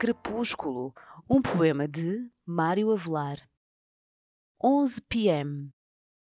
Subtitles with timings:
[0.00, 0.94] Crepúsculo,
[1.28, 3.38] um poema de Mário Avelar.
[4.58, 5.70] 11 p.m.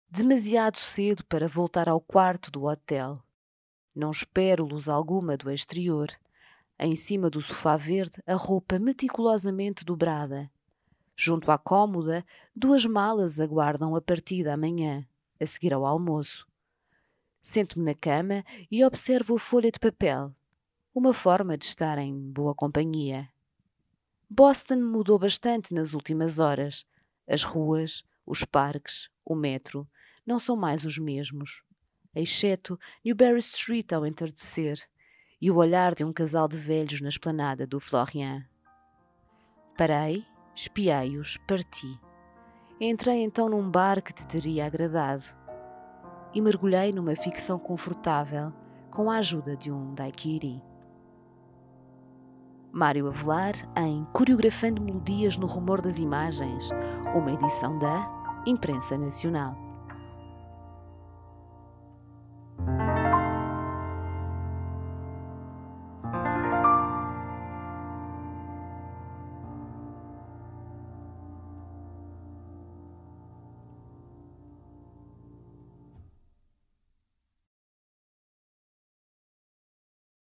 [0.09, 3.21] Demasiado cedo para voltar ao quarto do hotel.
[3.93, 6.07] Não espero luz alguma do exterior.
[6.79, 10.49] Em cima do sofá verde, a roupa meticulosamente dobrada.
[11.17, 15.05] Junto à cômoda, duas malas aguardam a partida amanhã,
[15.41, 16.47] a seguir ao almoço.
[17.43, 20.33] Sento-me na cama e observo a folha de papel.
[20.95, 23.34] Uma forma de estar em boa companhia.
[24.29, 26.87] Boston mudou bastante nas últimas horas.
[27.29, 29.89] As ruas, os parques, o metro
[30.27, 31.63] não são mais os mesmos,
[32.15, 34.81] exceto Newberry Street ao entardecer
[35.41, 38.45] e o olhar de um casal de velhos na esplanada do Florian.
[39.77, 41.99] Parei, espiei-os, parti.
[42.81, 45.25] Entrei então num bar que te teria agradado
[46.33, 48.53] e mergulhei numa ficção confortável
[48.91, 50.63] com a ajuda de um daiquiri.
[52.75, 56.71] Mário Avelar em Coreografando Melodias no Rumor das Imagens,
[57.15, 59.57] uma edição da Imprensa Nacional.